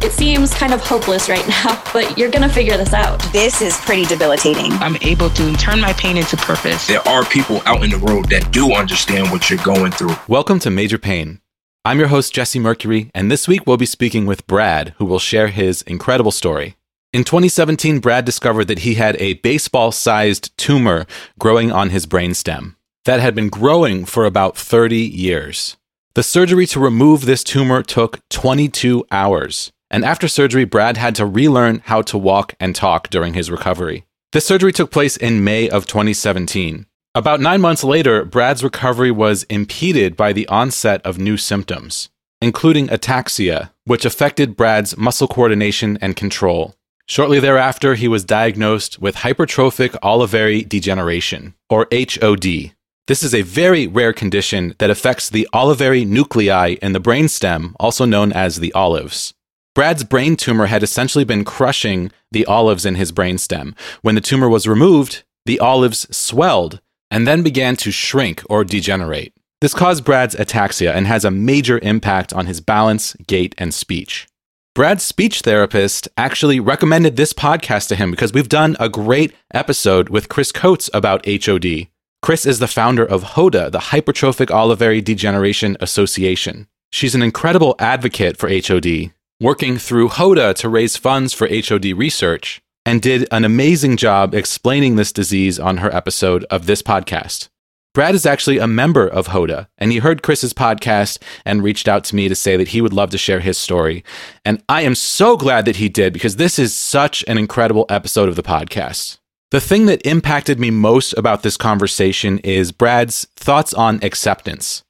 [0.00, 3.20] It seems kind of hopeless right now, but you're going to figure this out.
[3.32, 4.70] This is pretty debilitating.
[4.74, 6.86] I'm able to turn my pain into purpose.
[6.86, 10.14] There are people out in the world that do understand what you're going through.
[10.28, 11.40] Welcome to Major Pain.
[11.84, 15.18] I'm your host, Jesse Mercury, and this week we'll be speaking with Brad, who will
[15.18, 16.76] share his incredible story.
[17.12, 21.06] In 2017, Brad discovered that he had a baseball sized tumor
[21.40, 25.76] growing on his brainstem that had been growing for about 30 years.
[26.14, 29.72] The surgery to remove this tumor took 22 hours.
[29.90, 34.04] And after surgery, Brad had to relearn how to walk and talk during his recovery.
[34.32, 36.86] This surgery took place in May of 2017.
[37.14, 42.10] About nine months later, Brad's recovery was impeded by the onset of new symptoms,
[42.42, 46.74] including ataxia, which affected Brad's muscle coordination and control.
[47.06, 52.72] Shortly thereafter, he was diagnosed with hypertrophic olivary degeneration, or HOD.
[53.06, 58.04] This is a very rare condition that affects the olivary nuclei in the brainstem, also
[58.04, 59.32] known as the olives.
[59.78, 63.78] Brad's brain tumor had essentially been crushing the olives in his brainstem.
[64.02, 66.80] When the tumor was removed, the olives swelled
[67.12, 69.32] and then began to shrink or degenerate.
[69.60, 74.26] This caused Brad's ataxia and has a major impact on his balance, gait, and speech.
[74.74, 80.08] Brad's speech therapist actually recommended this podcast to him because we've done a great episode
[80.08, 81.86] with Chris Coates about HOD.
[82.20, 86.66] Chris is the founder of HODA, the Hypertrophic Olivary Degeneration Association.
[86.90, 92.60] She's an incredible advocate for HOD, working through HODA to raise funds for HOD research,
[92.84, 97.48] and did an amazing job explaining this disease on her episode of this podcast.
[97.94, 102.02] Brad is actually a member of HODA, and he heard Chris's podcast and reached out
[102.04, 104.02] to me to say that he would love to share his story.
[104.44, 108.28] And I am so glad that he did because this is such an incredible episode
[108.28, 109.18] of the podcast.
[109.52, 114.82] The thing that impacted me most about this conversation is Brad's thoughts on acceptance.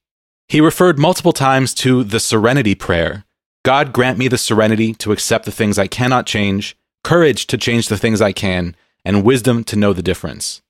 [0.48, 3.24] He referred multiple times to the serenity prayer
[3.68, 6.74] God grant me the serenity to accept the things I cannot change,
[7.04, 10.62] courage to change the things I can, and wisdom to know the difference.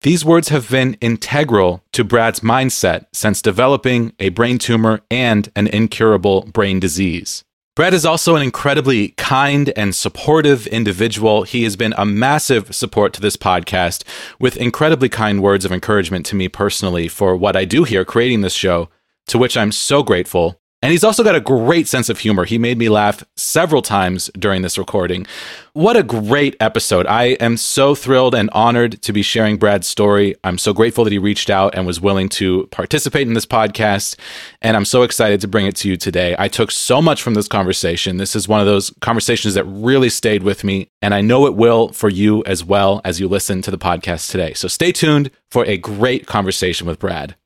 [0.00, 5.68] These words have been integral to Brad's mindset since developing a brain tumor and an
[5.68, 7.44] incurable brain disease.
[7.76, 11.44] Brad is also an incredibly kind and supportive individual.
[11.44, 14.02] He has been a massive support to this podcast
[14.40, 18.40] with incredibly kind words of encouragement to me personally for what I do here creating
[18.40, 18.88] this show,
[19.28, 20.58] to which I'm so grateful.
[20.82, 22.44] And he's also got a great sense of humor.
[22.44, 25.28] He made me laugh several times during this recording.
[25.74, 27.06] What a great episode.
[27.06, 30.34] I am so thrilled and honored to be sharing Brad's story.
[30.42, 34.18] I'm so grateful that he reached out and was willing to participate in this podcast.
[34.60, 36.34] And I'm so excited to bring it to you today.
[36.36, 38.16] I took so much from this conversation.
[38.16, 40.88] This is one of those conversations that really stayed with me.
[41.00, 44.32] And I know it will for you as well as you listen to the podcast
[44.32, 44.52] today.
[44.54, 47.36] So stay tuned for a great conversation with Brad.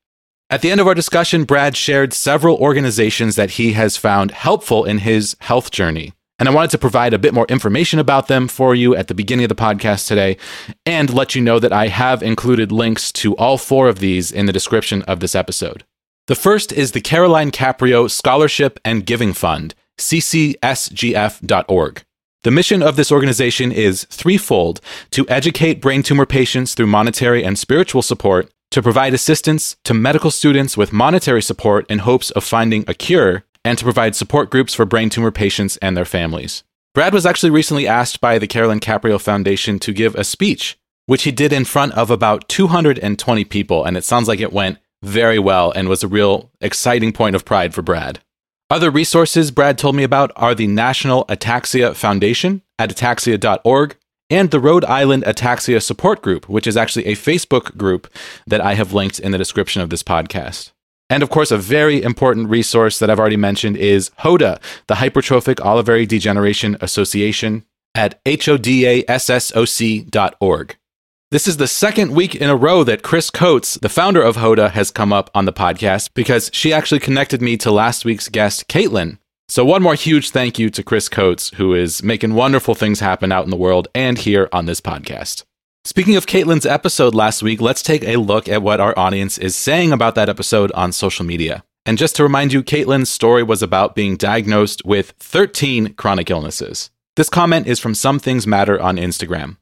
[0.49, 4.85] At the end of our discussion, Brad shared several organizations that he has found helpful
[4.85, 6.13] in his health journey.
[6.39, 9.15] And I wanted to provide a bit more information about them for you at the
[9.15, 10.37] beginning of the podcast today
[10.85, 14.47] and let you know that I have included links to all four of these in
[14.47, 15.83] the description of this episode.
[16.29, 20.43] The first is the Caroline Caprio Scholarship and Giving Fund, ccsgf.org.
[22.45, 24.81] The mission of this organization is threefold
[25.11, 30.31] to educate brain tumor patients through monetary and spiritual support to provide assistance to medical
[30.31, 34.75] students with monetary support in hopes of finding a cure, and to provide support groups
[34.75, 36.63] for brain tumor patients and their families.
[36.95, 41.25] Brad was actually recently asked by the Carolyn Caprio Foundation to give a speech, which
[41.25, 45.39] he did in front of about 220 people, and it sounds like it went very
[45.39, 48.21] well and was a real exciting point of pride for Brad.
[48.71, 53.97] Other resources Brad told me about are the National Ataxia Foundation at ataxia.org,
[54.31, 58.09] and the Rhode Island Ataxia Support Group, which is actually a Facebook group
[58.47, 60.73] that I have linked in the description of this podcast.
[61.09, 65.57] And of course, a very important resource that I've already mentioned is HODA, the Hypertrophic
[65.57, 69.07] Olivary Degeneration Association, at hodassoc.org.
[71.33, 74.71] This is the second week in a row that Chris Coates, the founder of HODA,
[74.71, 78.69] has come up on the podcast because she actually connected me to last week's guest,
[78.69, 79.19] Caitlin,
[79.49, 83.31] so, one more huge thank you to Chris Coates, who is making wonderful things happen
[83.31, 85.45] out in the world and here on this podcast.
[85.85, 89.55] Speaking of Caitlin's episode last week, let's take a look at what our audience is
[89.55, 91.63] saying about that episode on social media.
[91.85, 96.91] And just to remind you, Caitlin's story was about being diagnosed with 13 chronic illnesses.
[97.15, 99.59] This comment is from Some Things Matter on Instagram.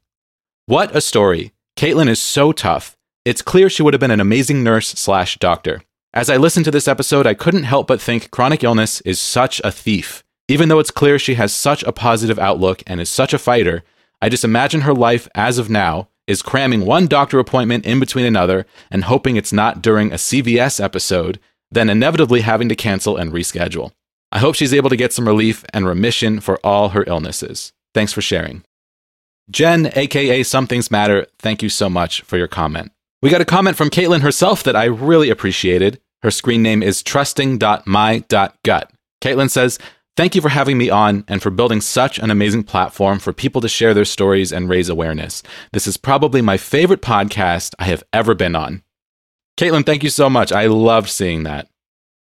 [0.65, 1.53] What a story.
[1.77, 2.97] Caitlin is so tough.
[3.23, 5.83] It's clear she would have been an amazing nurse slash doctor.
[6.15, 9.59] As I listened to this episode, I couldn't help but think chronic illness is such
[9.65, 10.23] a thief.
[10.47, 13.83] Even though it's clear she has such a positive outlook and is such a fighter,
[14.21, 18.25] I just imagine her life as of now is cramming one doctor appointment in between
[18.25, 21.37] another and hoping it's not during a CVS episode,
[21.69, 23.91] then inevitably having to cancel and reschedule.
[24.31, 27.73] I hope she's able to get some relief and remission for all her illnesses.
[27.93, 28.63] Thanks for sharing.
[29.51, 32.93] Jen, aka Some Things Matter, thank you so much for your comment.
[33.21, 35.99] We got a comment from Caitlin herself that I really appreciated.
[36.23, 38.91] Her screen name is trusting.my.gut.
[39.21, 39.79] Caitlin says,
[40.17, 43.59] Thank you for having me on and for building such an amazing platform for people
[43.59, 45.43] to share their stories and raise awareness.
[45.73, 48.81] This is probably my favorite podcast I have ever been on.
[49.57, 50.53] Caitlin, thank you so much.
[50.53, 51.67] I loved seeing that.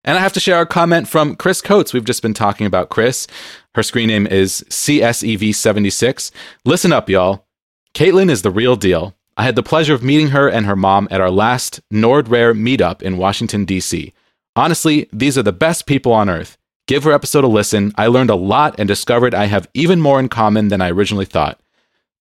[0.03, 1.93] And I have to share a comment from Chris Coates.
[1.93, 3.27] We've just been talking about Chris.
[3.75, 6.31] Her screen name is CSEV76.
[6.65, 7.45] Listen up, y'all.
[7.93, 9.15] Caitlin is the real deal.
[9.35, 12.53] I had the pleasure of meeting her and her mom at our last Nord Rare
[12.53, 14.13] meetup in Washington, D.C.
[14.55, 16.57] Honestly, these are the best people on earth.
[16.87, 17.93] Give her episode a listen.
[17.97, 21.25] I learned a lot and discovered I have even more in common than I originally
[21.25, 21.59] thought.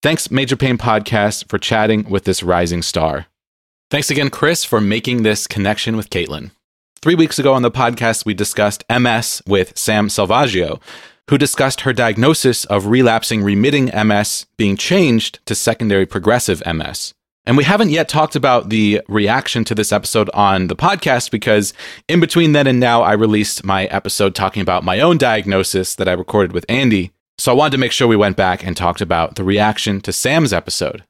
[0.01, 3.27] Thanks, Major Pain Podcast, for chatting with this rising star.
[3.91, 6.51] Thanks again, Chris, for making this connection with Caitlin.
[7.01, 10.81] Three weeks ago on the podcast, we discussed MS with Sam Salvaggio,
[11.29, 17.13] who discussed her diagnosis of relapsing remitting MS being changed to secondary progressive MS.
[17.45, 21.73] And we haven't yet talked about the reaction to this episode on the podcast because
[22.07, 26.07] in between then and now, I released my episode talking about my own diagnosis that
[26.07, 27.11] I recorded with Andy.
[27.37, 30.13] So I wanted to make sure we went back and talked about the reaction to
[30.13, 31.03] Sam's episode.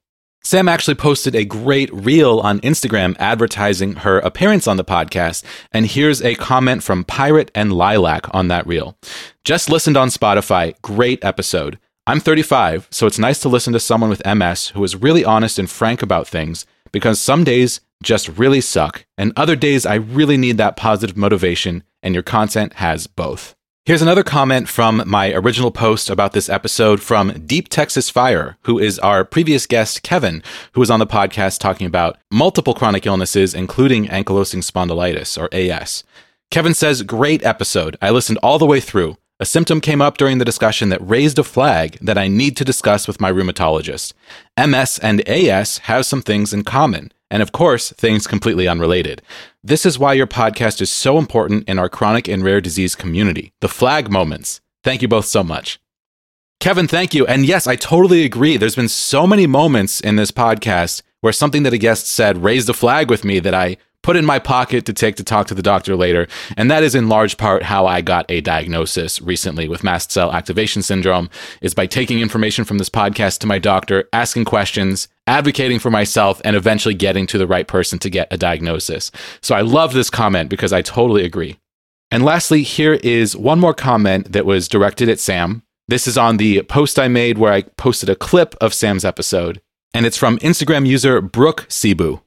[0.46, 5.86] Sam actually posted a great reel on Instagram advertising her appearance on the podcast, and
[5.86, 8.98] here's a comment from Pirate and Lilac on that reel.
[9.46, 11.80] Just listened on Spotify, great episode.
[12.06, 15.60] I'm 35, so it's nice to listen to someone with MS who is really honest
[15.60, 20.36] and frank about things because some days just really suck, and other days I really
[20.36, 23.56] need that positive motivation, and your content has both.
[23.86, 28.80] Here's another comment from my original post about this episode from Deep Texas Fire, who
[28.80, 30.42] is our previous guest, Kevin,
[30.72, 36.06] who was on the podcast talking about multiple chronic illnesses, including ankylosing spondylitis, or AS.
[36.50, 37.98] Kevin says, Great episode.
[38.02, 39.18] I listened all the way through.
[39.42, 42.64] A symptom came up during the discussion that raised a flag that I need to
[42.64, 44.14] discuss with my rheumatologist.
[44.58, 49.24] MS and AS have some things in common, and of course, things completely unrelated.
[49.64, 53.54] This is why your podcast is so important in our chronic and rare disease community.
[53.60, 54.62] The flag moments.
[54.84, 55.80] Thank you both so much.
[56.60, 57.26] Kevin, thank you.
[57.26, 58.56] And yes, I totally agree.
[58.56, 62.70] There's been so many moments in this podcast where something that a guest said raised
[62.70, 65.56] a flag with me that I put in my pocket to take to talk to
[65.56, 66.28] the doctor later.
[66.56, 70.32] And that is in large part how I got a diagnosis recently with mast cell
[70.32, 71.30] activation syndrome
[71.62, 76.42] is by taking information from this podcast to my doctor, asking questions, advocating for myself,
[76.44, 79.10] and eventually getting to the right person to get a diagnosis.
[79.42, 81.58] So I love this comment because I totally agree.
[82.12, 85.64] And lastly, here is one more comment that was directed at Sam.
[85.88, 89.62] This is on the post I made where I posted a clip of Sam's episode,
[89.94, 92.23] and it's from Instagram user Brooke Cebu.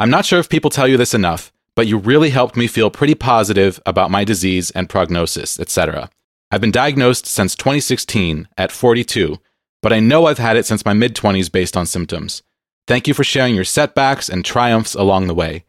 [0.00, 2.88] I'm not sure if people tell you this enough, but you really helped me feel
[2.88, 6.08] pretty positive about my disease and prognosis, etc.
[6.52, 9.38] I've been diagnosed since 2016 at 42,
[9.82, 12.44] but I know I've had it since my mid 20s based on symptoms.
[12.86, 15.64] Thank you for sharing your setbacks and triumphs along the way.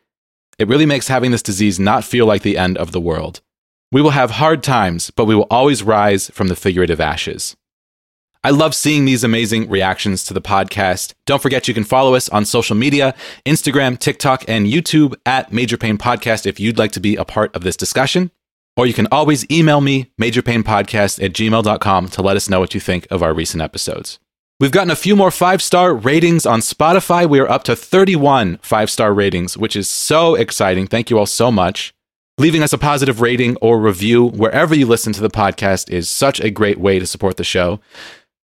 [0.59, 3.41] It really makes having this disease not feel like the end of the world.
[3.91, 7.57] We will have hard times, but we will always rise from the figurative ashes.
[8.41, 11.13] I love seeing these amazing reactions to the podcast.
[11.25, 13.13] Don't forget you can follow us on social media
[13.45, 17.53] Instagram, TikTok, and YouTube at Major Pain Podcast if you'd like to be a part
[17.53, 18.31] of this discussion.
[18.77, 22.79] Or you can always email me, majorpainpodcast at gmail.com, to let us know what you
[22.79, 24.19] think of our recent episodes.
[24.57, 27.29] We've gotten a few more five star ratings on Spotify.
[27.29, 30.87] We are up to 31 five star ratings, which is so exciting.
[30.87, 31.93] Thank you all so much.
[32.37, 36.39] Leaving us a positive rating or review wherever you listen to the podcast is such
[36.39, 37.81] a great way to support the show.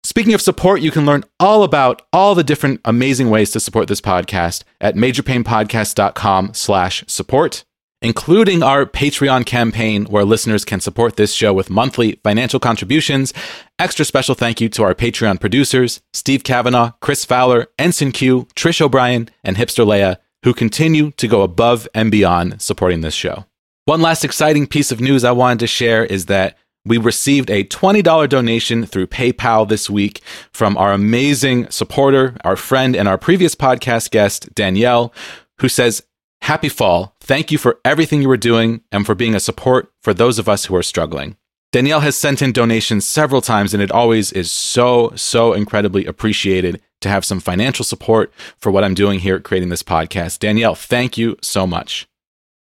[0.06, 3.88] Speaking of support, you can learn all about all the different amazing ways to support
[3.88, 7.66] this podcast at majorpainpodcast.com slash support,
[8.04, 13.34] including our Patreon campaign where listeners can support this show with monthly financial contributions.
[13.80, 18.82] Extra special thank you to our Patreon producers, Steve Kavanaugh, Chris Fowler, Ensign Q, Trish
[18.82, 23.46] O'Brien, and Hipster Leia, who continue to go above and beyond supporting this show.
[23.86, 27.64] One last exciting piece of news I wanted to share is that we received a
[27.64, 33.56] $20 donation through PayPal this week from our amazing supporter, our friend, and our previous
[33.56, 35.14] podcast guest, Danielle,
[35.60, 36.04] who says,
[36.42, 37.16] Happy fall.
[37.22, 40.48] Thank you for everything you are doing and for being a support for those of
[40.48, 41.38] us who are struggling.
[41.72, 46.80] Danielle has sent in donations several times, and it always is so, so incredibly appreciated
[47.02, 50.40] to have some financial support for what I'm doing here at creating this podcast.
[50.40, 52.08] Danielle, thank you so much.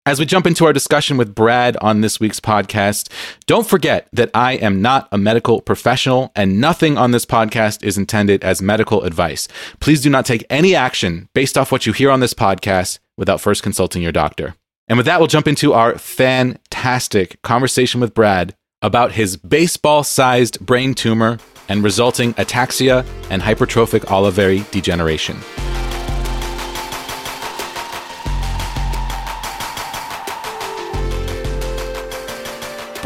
[0.08, 3.12] As we jump into our discussion with Brad on this week's podcast,
[3.44, 7.98] don't forget that I am not a medical professional and nothing on this podcast is
[7.98, 9.48] intended as medical advice.
[9.80, 13.42] Please do not take any action based off what you hear on this podcast without
[13.42, 14.54] first consulting your doctor.
[14.88, 20.58] And with that, we'll jump into our fantastic conversation with Brad about his baseball sized
[20.60, 21.36] brain tumor
[21.68, 25.36] and resulting ataxia and hypertrophic olivary degeneration.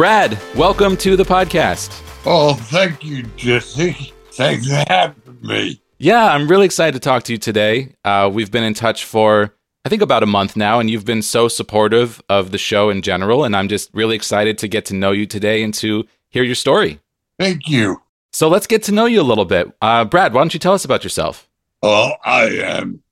[0.03, 2.03] Brad, welcome to the podcast.
[2.27, 4.13] Oh, thank you, Jesse.
[4.33, 5.81] Thanks for having me.
[5.99, 7.95] Yeah, I'm really excited to talk to you today.
[8.05, 9.55] Uh, we've been in touch for,
[9.85, 13.03] I think, about a month now, and you've been so supportive of the show in
[13.03, 13.45] general.
[13.45, 16.57] And I'm just really excited to get to know you today and to hear your
[16.57, 16.99] story.
[17.39, 18.03] Thank you.
[18.33, 19.71] So let's get to know you a little bit.
[19.81, 21.49] Uh, Brad, why don't you tell us about yourself?
[21.81, 23.05] Well, I am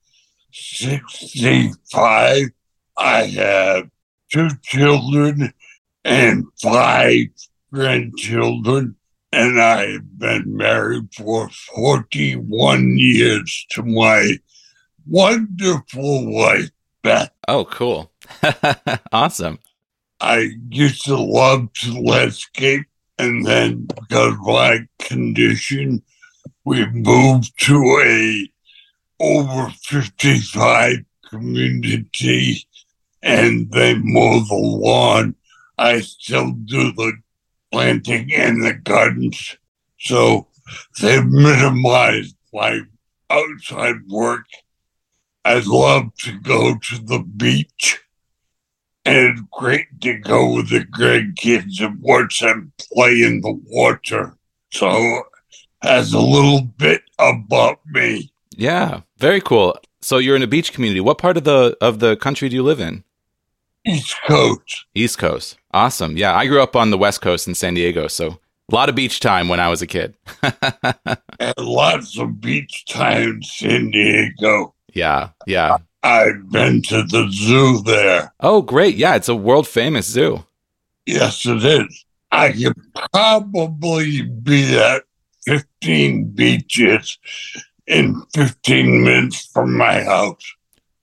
[0.51, 2.49] 65.
[2.97, 3.89] I have
[4.29, 5.53] two children
[6.03, 7.27] and five
[7.71, 8.95] grandchildren,
[9.31, 14.37] and I've been married for 41 years to my
[15.07, 16.69] wonderful wife,
[17.03, 17.31] Beth.
[17.47, 18.11] Oh, cool.
[19.11, 19.59] awesome.
[20.19, 22.85] I used to love to landscape,
[23.17, 26.03] and then because of my condition,
[26.63, 28.51] we moved to a
[29.19, 30.97] over 55
[31.29, 32.67] community
[33.23, 35.35] and they mow the lawn
[35.81, 37.13] I still do the
[37.71, 39.57] planting and the gardens.
[39.99, 40.47] So
[41.01, 42.81] they've minimized my
[43.31, 44.45] outside work.
[45.43, 47.99] I love to go to the beach.
[49.05, 54.37] And it's great to go with the grandkids and watch them play in the water.
[54.71, 55.23] So
[55.81, 58.31] has a little bit about me.
[58.55, 59.75] Yeah, very cool.
[60.01, 61.01] So you're in a beach community.
[61.01, 63.03] What part of the of the country do you live in?
[63.85, 64.85] East Coast.
[64.93, 65.57] East Coast.
[65.73, 66.17] Awesome.
[66.17, 68.39] Yeah, I grew up on the West Coast in San Diego, so
[68.71, 70.15] a lot of beach time when I was a kid.
[70.43, 74.73] and lots of beach time in San Diego.
[74.93, 75.77] Yeah, yeah.
[76.03, 78.33] I've been to the zoo there.
[78.39, 78.95] Oh, great.
[78.95, 80.43] Yeah, it's a world famous zoo.
[81.05, 82.05] Yes, it is.
[82.31, 82.77] I could
[83.11, 85.03] probably be at
[85.45, 87.17] 15 beaches
[87.87, 90.53] in 15 minutes from my house.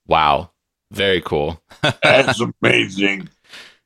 [0.07, 0.51] Wow.
[0.91, 1.61] Very cool.
[2.03, 3.29] That's amazing.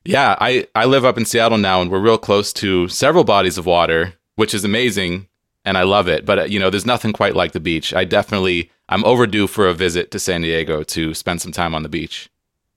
[0.04, 3.58] Yeah, I, I live up in Seattle now and we're real close to several bodies
[3.58, 5.28] of water, which is amazing
[5.64, 6.26] and I love it.
[6.26, 7.94] But, uh, you know, there's nothing quite like the beach.
[7.94, 11.82] I definitely, I'm overdue for a visit to San Diego to spend some time on
[11.82, 12.28] the beach.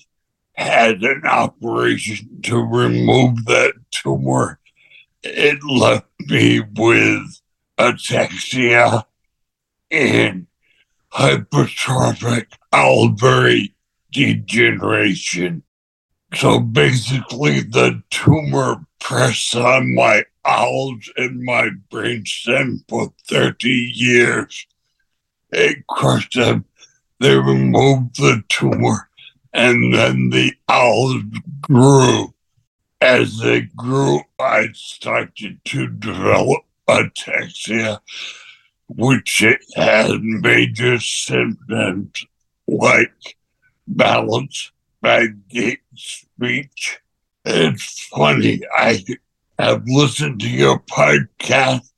[0.52, 4.60] had an operation to remove that tumor.
[5.22, 7.40] It left me with
[7.78, 9.04] ataxia
[9.90, 10.46] and
[11.12, 13.72] hypertrophic olivary
[14.10, 15.62] degeneration.
[16.34, 24.66] So basically, the tumor pressed on my owls and my brain brainstem for 30 years.
[25.50, 26.64] It crushed them.
[27.18, 29.08] They removed the tumor,
[29.52, 31.22] and then the owls
[31.60, 32.32] grew.
[33.00, 38.00] As they grew, I started to develop ataxia,
[38.88, 39.42] which
[39.74, 42.24] had major symptoms
[42.66, 43.36] like
[43.90, 47.00] balance, by gait, speech.
[47.44, 48.60] It's funny.
[48.76, 49.04] I
[49.58, 51.88] have listened to your podcast.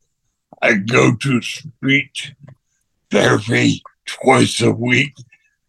[0.60, 2.34] I go to speech
[3.10, 5.14] therapy twice a week,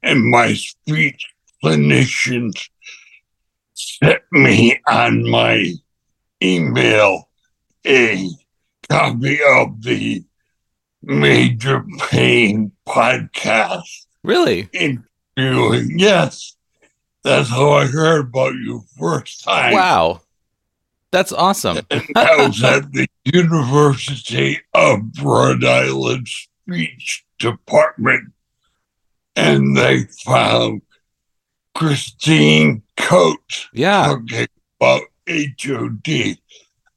[0.02, 1.28] and my speech
[1.64, 2.70] clinicians
[3.74, 5.74] sent me on my
[6.42, 7.30] email
[7.86, 8.30] a
[8.90, 10.24] copy of the
[11.02, 13.84] Major Pain podcast.
[14.24, 14.70] Really?
[14.74, 15.04] In
[15.38, 16.56] Yes.
[17.24, 19.74] That's how I heard about you first time.
[19.74, 20.22] Wow.
[21.12, 21.80] That's awesome.
[21.90, 28.34] and I was at the University of Rhode Island speech department
[29.36, 30.82] and they found
[31.76, 34.06] Christine Coates yeah.
[34.06, 34.48] talking
[34.80, 36.38] about HOD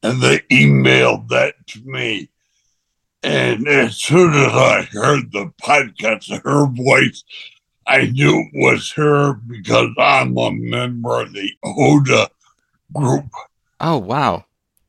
[0.02, 2.30] and they emailed that to me.
[3.22, 7.24] And as soon as I heard the podcast, her voice,
[7.86, 12.28] I knew it was her because I'm a member of the HODA
[12.92, 13.26] group.
[13.80, 14.44] Oh, wow.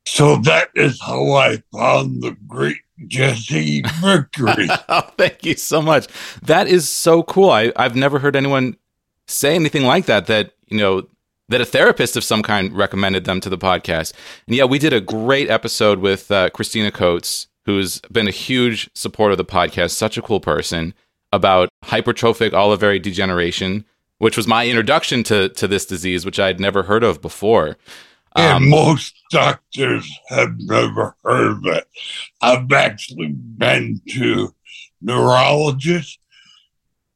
[0.05, 2.77] So that is how I found the great
[3.07, 4.67] Jesse Mercury.
[4.89, 6.07] oh, thank you so much.
[6.41, 7.49] That is so cool.
[7.49, 8.77] I, I've never heard anyone
[9.27, 11.07] say anything like that, that, you know,
[11.49, 14.13] that a therapist of some kind recommended them to the podcast.
[14.47, 18.89] And yeah, we did a great episode with uh, Christina Coates, who's been a huge
[18.93, 20.93] supporter of the podcast, such a cool person,
[21.31, 23.85] about hypertrophic olivary degeneration,
[24.19, 27.77] which was my introduction to to this disease, which I'd never heard of before.
[28.35, 31.87] And Um, most doctors have never heard of it.
[32.41, 34.53] I've actually been to
[35.01, 36.19] neurologists,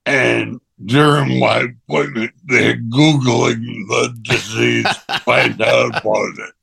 [0.06, 6.53] and during my appointment, they're Googling the disease to find out about it.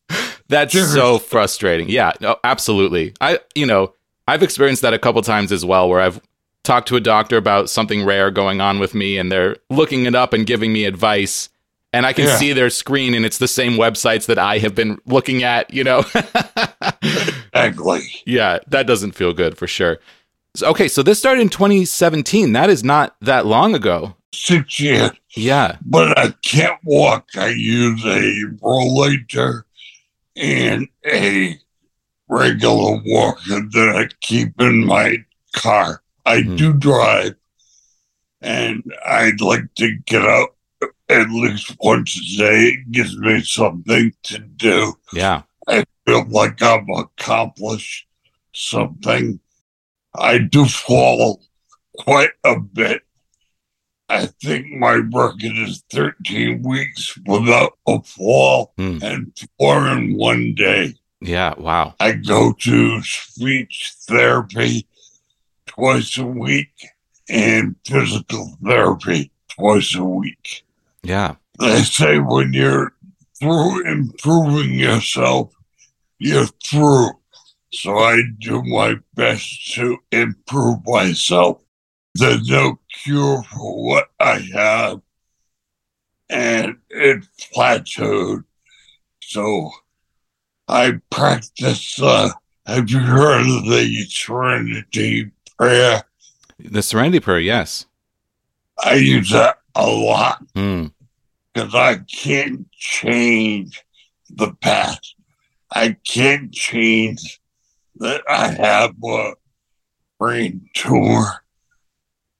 [0.49, 0.87] That's Sure.
[0.87, 1.89] so frustrating.
[1.89, 3.15] Yeah, no, absolutely.
[3.21, 3.95] I, you know,
[4.27, 6.21] I've experienced that a couple times as well, where I've
[6.69, 10.15] talked to a doctor about something rare going on with me, and they're looking it
[10.15, 11.49] up and giving me advice,
[11.95, 12.37] and I can Yeah.
[12.37, 15.73] see their screen, and it's the same websites that I have been looking at.
[15.73, 16.05] You know,
[17.55, 18.03] Exactly.
[18.27, 19.99] yeah, that doesn't feel good for sure.
[20.55, 22.53] So, okay, so this started in 2017.
[22.53, 24.15] That is not that long ago.
[24.35, 25.77] Six years, Yeah.
[25.85, 27.29] but I can't walk.
[27.37, 29.63] I use a rollator
[30.37, 31.59] and a
[32.29, 35.25] regular walker that I keep in my
[35.57, 36.03] car.
[36.29, 36.57] I Hmm.
[36.57, 37.35] do drive,
[38.41, 40.51] and I'd like to get out
[41.09, 42.61] at least once a day.
[42.75, 44.95] It gives me something to do.
[45.13, 45.43] Yeah.
[45.67, 48.07] I feel like I've accomplished
[48.55, 49.41] something.
[50.15, 51.43] I do fall
[51.99, 53.03] quite a bit.
[54.11, 58.99] I think my record is 13 weeks without a fall Hmm.
[59.03, 60.95] and four in one day.
[61.21, 61.55] Yeah.
[61.59, 61.95] Wow.
[62.01, 64.87] I go to speech therapy
[65.79, 66.89] twice a week
[67.29, 70.67] and physical therapy twice a week.
[71.05, 71.37] Yeah.
[71.61, 72.93] They say when you're
[73.39, 75.53] through improving yourself,
[76.19, 77.11] you're through.
[77.73, 81.63] So I do my best to improve myself.
[82.15, 85.01] There's no cure for what I have,
[86.29, 88.43] and it plateaued.
[89.23, 89.71] So
[90.67, 92.01] I practice.
[92.01, 92.31] Uh,
[92.67, 96.05] have you heard of the Serenity Prayer?
[96.59, 97.41] The Serenity Prayer.
[97.41, 97.87] Yes.
[98.83, 100.45] I use that a lot.
[100.55, 100.87] Hmm.
[101.53, 103.83] because I can't change
[104.31, 105.15] the past.
[105.73, 107.41] I can't change
[107.97, 109.33] that I have a
[110.19, 111.45] brain tumor.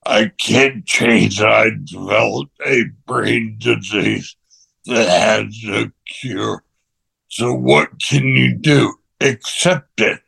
[0.05, 4.35] I can't change that I developed a brain disease
[4.85, 6.63] that has no cure.
[7.27, 8.95] So what can you do?
[9.21, 10.21] Accept it.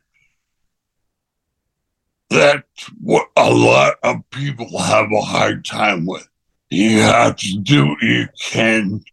[2.32, 6.28] That's what a lot of people have a hard time with
[6.72, 9.04] you have to do what you can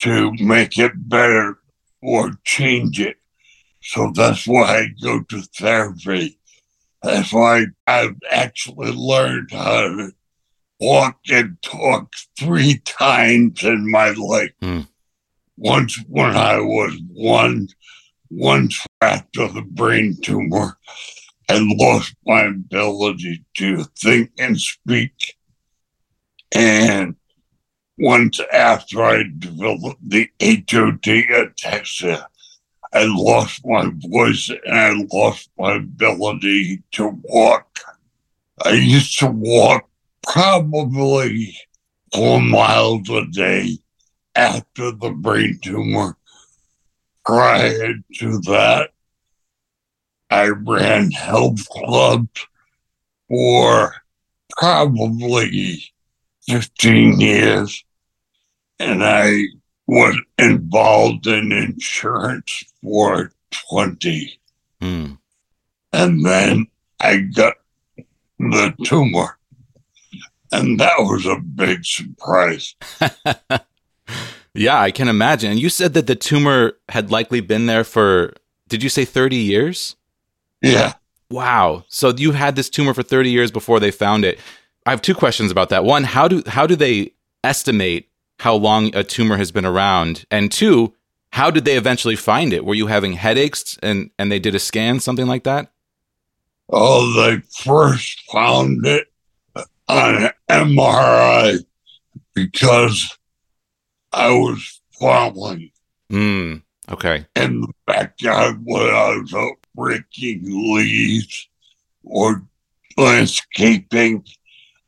[0.00, 1.58] to make it better
[2.02, 3.16] or change it.
[3.82, 6.38] So that's why I go to therapy.
[7.02, 10.12] That's why I've actually learned how to
[10.78, 14.52] walk and talk three times in my life.
[14.62, 14.80] Hmm.
[15.56, 17.68] Once when I was one,
[18.30, 20.76] once after the brain tumor,
[21.50, 25.34] I lost my ability to think and speak.
[26.54, 27.16] And
[27.98, 32.24] once after I developed the HOD ataxia,
[32.92, 37.80] I lost my voice and I lost my ability to walk.
[38.64, 39.88] I used to walk
[40.22, 41.56] probably
[42.14, 43.78] four miles a day
[44.36, 46.16] after the brain tumor.
[47.24, 48.90] Prior to that,
[50.30, 52.46] I ran health clubs
[53.28, 53.94] for
[54.56, 55.84] probably
[56.48, 57.84] 15 years
[58.78, 59.44] and I
[59.86, 63.32] was involved in insurance for
[63.70, 64.40] 20.
[64.80, 65.12] Hmm.
[65.92, 66.66] And then
[67.00, 67.54] I got
[68.38, 69.36] the tumor.
[70.52, 72.74] And that was a big surprise.
[74.54, 75.52] Yeah, I can imagine.
[75.52, 78.34] And you said that the tumor had likely been there for,
[78.68, 79.96] did you say 30 years?
[80.62, 80.94] Yeah.
[81.30, 81.84] Wow.
[81.88, 84.38] So you had this tumor for 30 years before they found it.
[84.86, 85.84] I have two questions about that.
[85.84, 87.12] One, how do how do they
[87.44, 88.08] estimate
[88.40, 90.24] how long a tumor has been around?
[90.30, 90.94] And two,
[91.32, 92.64] how did they eventually find it?
[92.64, 95.70] Were you having headaches and and they did a scan, something like that?
[96.68, 99.06] Oh, they first found it
[99.88, 101.64] on an MRI
[102.34, 103.16] because
[104.12, 105.70] I was falling
[106.08, 106.56] Hmm.
[106.90, 107.26] Okay.
[107.36, 111.48] in the backyard when I was out breaking leaves
[112.04, 112.42] or
[112.96, 114.24] landscaping.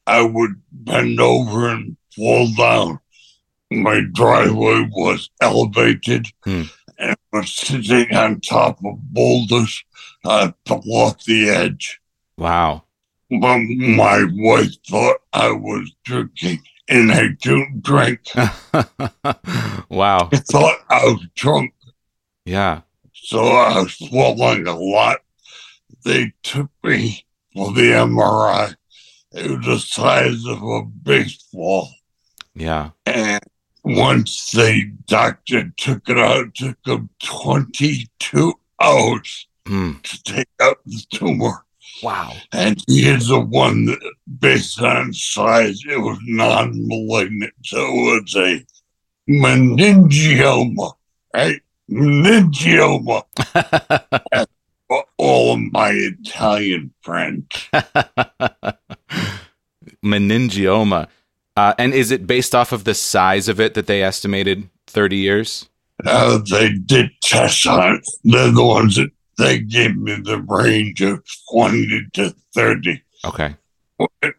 [0.06, 2.98] I would bend over and fall down.
[3.70, 6.64] My driveway was elevated Hmm.
[6.98, 9.82] and was sitting on top of boulders.
[10.26, 12.00] I fell off the edge.
[12.36, 12.84] Wow.
[13.30, 18.20] But my wife thought I was drinking and I don't drink.
[19.88, 20.28] wow.
[20.32, 21.72] I thought I was drunk,
[22.44, 22.82] Yeah.
[23.22, 25.18] So I was swallowing a lot.
[26.04, 28.74] They took me for the MRI.
[29.32, 31.88] It was the size of a baseball.
[32.54, 32.90] Yeah.
[33.06, 33.42] And
[33.84, 40.02] once the doctor took it out, it took him 22 hours Mm.
[40.02, 41.64] to take out the tumor.
[42.02, 42.32] Wow.
[42.50, 44.00] And he is the one that,
[44.40, 47.54] based on size, it was non malignant.
[47.64, 48.66] So it was a
[49.30, 50.92] meningioma,
[51.32, 51.61] right?
[51.90, 53.24] Meningioma.
[55.18, 57.46] all of my Italian friends.
[60.04, 61.08] Meningioma.
[61.56, 65.16] Uh, and is it based off of the size of it that they estimated 30
[65.16, 65.68] years?
[66.04, 68.08] Uh, they did tests on it.
[68.24, 73.02] They're the ones that they gave me the range of 20 to 30.
[73.24, 73.54] Okay.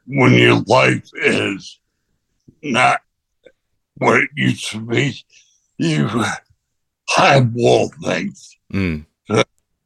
[0.07, 1.79] When your life is
[2.61, 3.01] not
[3.95, 5.15] what it used to be,
[5.77, 6.07] you
[7.09, 8.57] highball things.
[8.73, 9.05] Mm.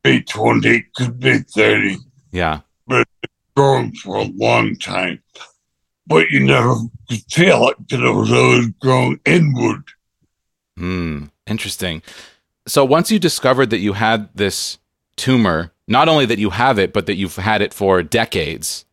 [0.04, 1.98] Be 20, could be 30,
[2.32, 2.62] Yeah.
[2.86, 5.22] But it's growing for a long time.
[6.06, 6.76] But you never
[7.10, 9.84] could feel it because it was always growing inward.
[10.78, 11.26] Hmm.
[11.48, 12.02] Interesting.
[12.68, 14.78] So once you discovered that you had this
[15.16, 18.86] tumor, not only that you have it, but that you've had it for decades,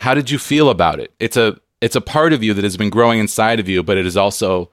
[0.00, 1.12] how did you feel about it?
[1.18, 3.96] It's a it's a part of you that has been growing inside of you, but
[3.96, 4.70] it is also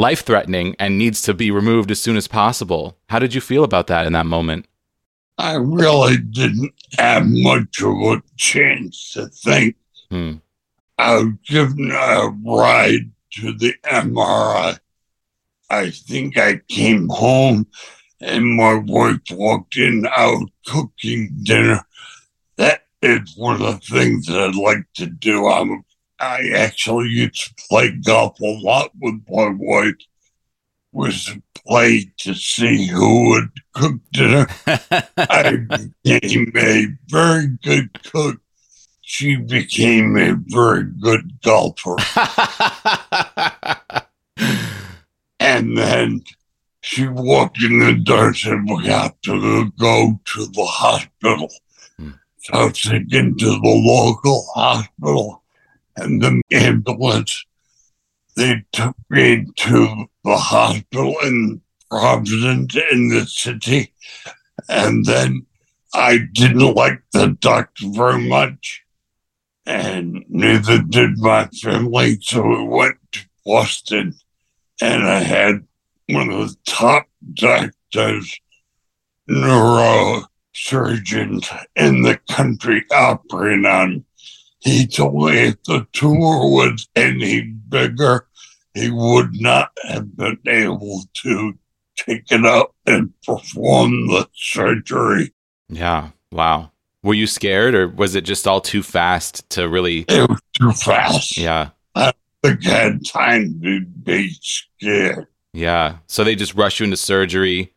[0.00, 2.96] life threatening and needs to be removed as soon as possible.
[3.10, 4.66] How did you feel about that in that moment?
[5.36, 9.76] I really didn't have much of a chance to think.
[10.10, 10.36] Hmm.
[10.96, 14.78] I was given a ride to the MRI.
[15.68, 17.66] I think I came home
[18.20, 20.06] and my wife walked in.
[20.06, 21.86] I was cooking dinner.
[22.56, 25.46] That is one of the things that I'd like to do.
[25.46, 25.84] I'm,
[26.20, 29.94] I actually used to play golf a lot with my wife.
[30.92, 34.46] Was to play to see who would cook dinner.
[35.16, 35.58] I
[36.02, 38.40] became a very good cook.
[39.00, 41.96] She became a very good golfer.
[45.38, 46.22] And then
[46.82, 51.50] she walked in the door and said, We have to go to the hospital.
[51.98, 52.10] Hmm.
[52.38, 55.39] So I was taken to the local hospital
[56.00, 57.44] and the ambulance.
[58.36, 61.60] They took me to the hospital in
[61.90, 63.92] Providence in the city.
[64.68, 65.44] And then
[65.92, 68.84] I didn't like the doctor very much.
[69.66, 72.18] And neither did my family.
[72.22, 74.14] So we went to Boston
[74.80, 75.66] and I had
[76.08, 78.40] one of the top doctors,
[79.28, 84.04] neurosurgeons in the country operating on.
[84.60, 88.26] He told me if the tumor was any bigger,
[88.74, 91.54] he would not have been able to
[91.96, 95.32] take it out and perform the surgery.
[95.68, 96.10] yeah.
[96.32, 96.70] Wow.
[97.02, 100.72] Were you scared or was it just all too fast to really It was too
[100.72, 101.36] fast.
[101.36, 101.70] Yeah.
[101.94, 105.26] I think I had time to be scared.
[105.52, 105.96] Yeah.
[106.06, 107.72] So they just rush you into surgery.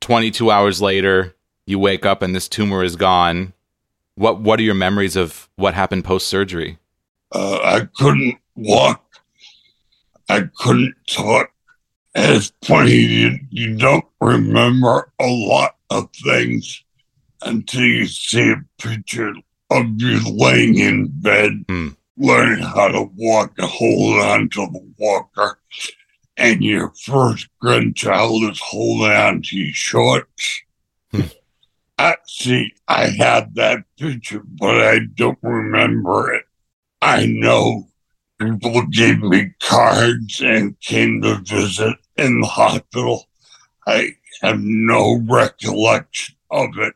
[0.00, 1.34] 22 hours later,
[1.66, 3.52] you wake up and this tumor is gone.
[4.18, 6.78] What what are your memories of what happened post surgery?
[7.32, 9.04] Uh, I couldn't walk.
[10.28, 11.50] I couldn't talk.
[12.16, 16.82] And it's funny, you, you don't remember a lot of things
[17.42, 19.32] until you see a picture
[19.70, 21.88] of you laying in bed, Hmm.
[22.16, 25.60] learning how to walk and hold on to the walker.
[26.36, 30.62] And your first grandchild is holding on to your shorts.
[31.98, 36.44] I see, I have that picture, but I don't remember it.
[37.02, 37.88] I know
[38.40, 43.24] people gave me cards and came to visit in the hospital.
[43.86, 44.10] I
[44.42, 46.94] have no recollection of it.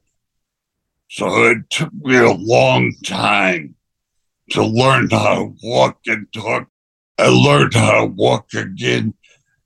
[1.10, 3.74] So it took me a long time
[4.50, 6.68] to learn how to walk and talk.
[7.18, 9.14] I learned how to walk again,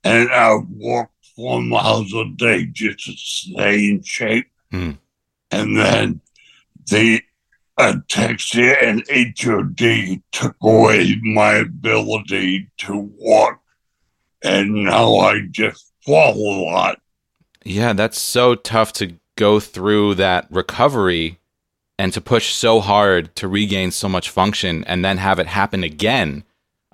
[0.03, 4.47] and I would walk four miles a day just to stay in shape.
[4.71, 4.91] Hmm.
[5.51, 6.21] And then
[6.89, 7.21] the
[7.79, 13.61] ataxia and HOD took away my ability to walk.
[14.43, 16.99] And now I just fall a lot.
[17.63, 21.39] Yeah, that's so tough to go through that recovery
[21.99, 25.83] and to push so hard to regain so much function and then have it happen
[25.83, 26.43] again.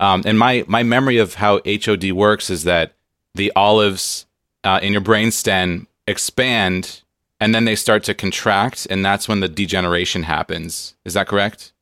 [0.00, 2.94] Um, and my my memory of how HOD works is that
[3.34, 4.26] the olives
[4.64, 7.02] uh, in your brainstem expand
[7.44, 10.94] and then they start to contract, and that's when the degeneration happens.
[11.04, 11.74] Is that correct?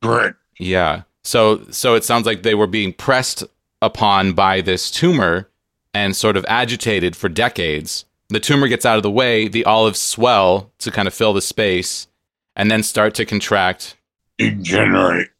[0.00, 0.36] Correct.
[0.60, 1.02] Yeah.
[1.24, 3.42] So so it sounds like they were being pressed
[3.80, 5.48] upon by this tumor
[5.92, 8.04] and sort of agitated for decades.
[8.28, 11.42] The tumor gets out of the way, the olives swell to kind of fill the
[11.42, 12.06] space
[12.54, 13.96] and then start to contract
[14.38, 15.30] Degenerate.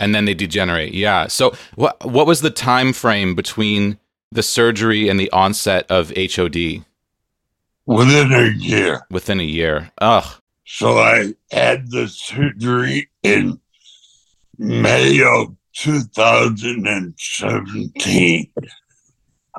[0.00, 0.94] and then they degenerate.
[0.94, 1.26] Yeah.
[1.26, 3.98] So what what was the time frame between
[4.32, 6.84] the surgery and the onset of HOD
[7.90, 9.04] Within a year.
[9.10, 9.90] within a year?
[9.98, 10.24] Ugh.
[10.64, 13.58] So I had the surgery in
[14.58, 18.52] May of 2017.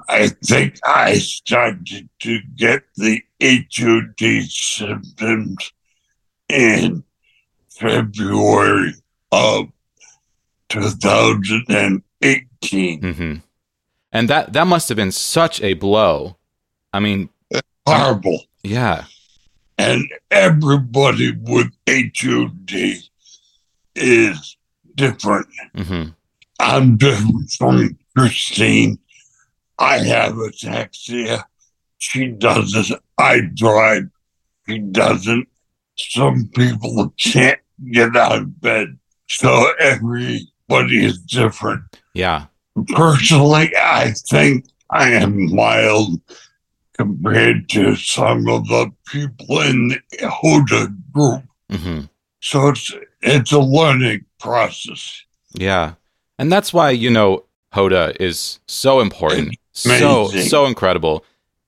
[0.08, 5.74] I think I started to get the HOD symptoms
[6.48, 7.04] in
[7.70, 8.94] February
[9.34, 9.66] of
[10.70, 13.02] 2018.
[13.02, 13.34] hmm
[14.14, 16.38] And that that must have been such a blow.
[16.94, 17.30] I mean,
[18.00, 18.44] Horrible.
[18.64, 19.06] yeah.
[19.78, 22.72] and everybody with HOD
[23.96, 24.58] is
[24.96, 25.48] different.
[25.76, 26.04] hmm
[26.60, 29.00] I'm different from Christine.
[29.80, 31.44] I have ataxia.
[31.98, 33.00] She doesn't.
[33.18, 34.10] I drive.
[34.68, 35.48] She doesn't.
[35.98, 37.60] Some people can't
[37.92, 38.96] get out of bed.
[39.28, 41.82] So everybody is different.
[42.14, 42.46] Yeah.
[42.94, 46.22] Personally, I think I am mild
[47.02, 51.44] compared to some of the people in the HODA group.
[51.70, 52.02] hmm
[52.40, 55.24] So it's it's a learning process.
[55.54, 55.94] Yeah.
[56.40, 59.56] And that's why, you know, HODA is so important.
[59.74, 61.24] So, so incredible.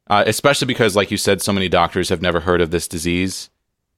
[0.10, 3.50] Uh, especially because, like you said, so many doctors have never heard of this disease.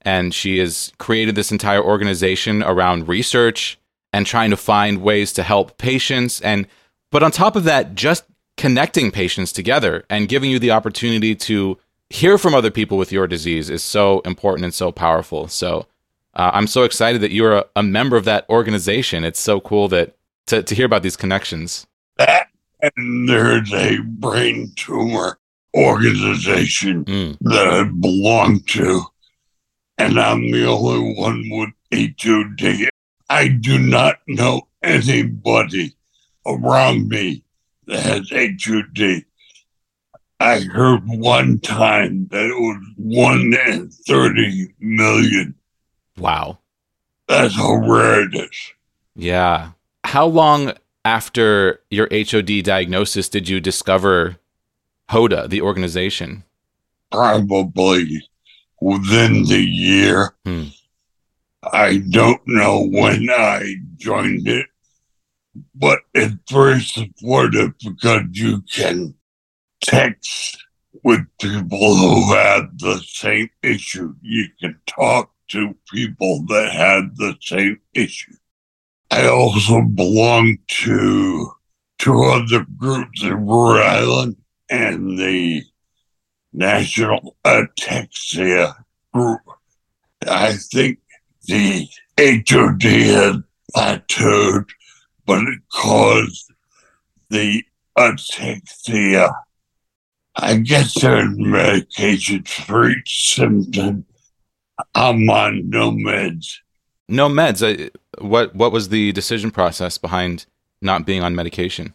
[0.02, 3.80] And she has created this entire organization around research
[4.14, 6.40] and trying to find ways to help patients.
[6.42, 6.68] And,
[7.12, 8.24] but on top of that, just
[8.58, 11.78] connecting patients together and giving you the opportunity to
[12.10, 15.48] hear from other people with your disease is so important and so powerful.
[15.48, 15.88] So,
[16.36, 19.24] uh, I'm so excited that you're a, a member of that organization.
[19.24, 20.16] It's so cool that
[20.48, 21.88] to, to hear about these connections.
[22.18, 22.48] That
[22.82, 25.40] and there's a brain tumor
[25.76, 29.04] organization Mm, that I belong to,
[29.98, 32.90] and I'm the only one with HOD.
[33.30, 35.96] I do not know anybody
[36.46, 37.44] around me
[37.88, 39.26] that has HOD.
[40.40, 45.56] I heard one time that it was one in 30 million.
[46.18, 46.60] wow.
[47.28, 48.74] That's how rare it is.
[49.16, 49.72] Yeah.
[50.04, 54.38] How long after your HOD diagnosis did you discover
[55.10, 56.44] HODA, the organization?
[57.12, 58.22] Probably
[58.80, 60.36] within the year.
[60.46, 60.66] Hmm.
[61.64, 64.68] I don't know when I joined it,
[65.74, 69.16] but it's very supportive because you can
[69.82, 70.58] text
[71.04, 74.14] with people who had the same issue.
[74.22, 78.34] You can talk to people that had the same issue.
[79.12, 81.52] I also belong to
[82.00, 84.36] two other groups in Rhode Island
[84.70, 85.64] and the
[86.52, 88.74] National Ataxia
[89.14, 89.42] Group.
[90.28, 91.00] I think
[91.48, 91.88] the
[92.18, 93.44] HOD had
[93.76, 94.70] plateaued,
[95.26, 96.52] but it caused
[97.30, 97.64] the
[97.98, 99.32] ataxia.
[100.36, 104.06] I guess there's medications for each symptom.
[104.94, 106.58] I'm on no meds.
[107.08, 107.62] No meds.
[107.64, 110.46] Uh, what what was the decision process behind
[110.82, 111.94] not being on medication?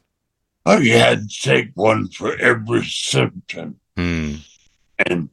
[0.64, 4.36] I had to take one for every symptom, Hmm.
[5.06, 5.28] and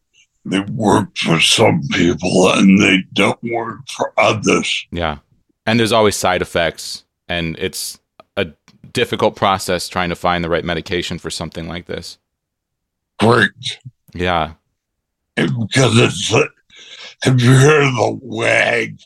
[0.45, 4.87] they work for some people and they don't work for others.
[4.91, 5.17] Yeah.
[5.65, 7.99] And there's always side effects and it's
[8.35, 8.47] a
[8.93, 12.17] difficult process trying to find the right medication for something like this.
[13.19, 13.79] Great.
[14.13, 14.53] Yeah.
[15.35, 16.31] Because it's,
[17.23, 18.99] have you heard of the WAG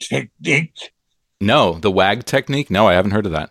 [0.00, 0.92] technique?
[1.40, 2.70] No, the WAG technique?
[2.70, 3.50] No, I haven't heard of that.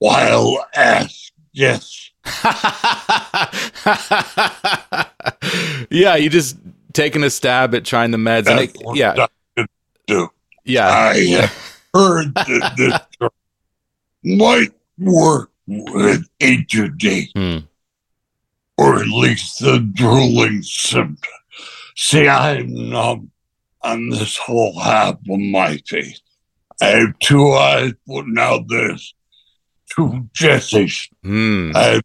[0.00, 1.32] Wild ass.
[1.52, 2.10] Yes.
[5.90, 6.58] yeah, you just
[6.92, 8.46] taking a stab at trying the meds.
[8.46, 9.26] And it, yeah,
[10.06, 10.28] do.
[10.64, 11.50] yeah, I
[11.94, 12.98] heard that this
[14.24, 17.58] might work with HOD, Hmm.
[18.76, 21.32] or at least the drooling symptom.
[21.96, 23.30] See, I'm numb
[23.82, 26.20] on this whole half of my face.
[26.80, 29.14] I have two eyes, but now there's
[29.94, 31.08] two Jessies.
[31.22, 31.72] Hmm.
[31.74, 32.02] I have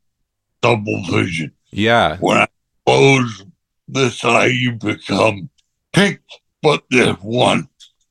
[0.62, 1.52] double vision.
[1.72, 2.48] yeah, When I
[2.86, 3.46] close
[3.88, 5.50] this eye, you become
[5.94, 6.20] pink,
[6.62, 7.68] but there's one.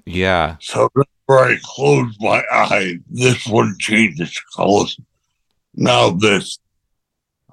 [0.07, 0.57] yeah.
[0.61, 0.89] So
[1.27, 4.99] whenever I close my eye, this one changes colors.
[5.75, 6.59] Now this,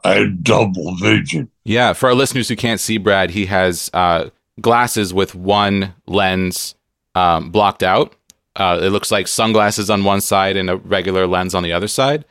[0.03, 1.49] I have double vision.
[1.63, 4.29] Yeah, for our listeners who can't see Brad, he has uh,
[4.62, 6.75] glasses with one lens
[7.15, 8.15] um, blocked out
[8.55, 11.88] Uh, it looks like sunglasses on one side and a regular lens on the other
[11.88, 12.25] side.